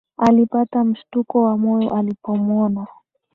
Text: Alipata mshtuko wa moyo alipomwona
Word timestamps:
Alipata 0.17 0.83
mshtuko 0.83 1.43
wa 1.43 1.57
moyo 1.57 1.95
alipomwona 1.95 2.87